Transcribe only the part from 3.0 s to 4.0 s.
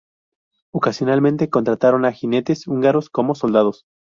como soldados.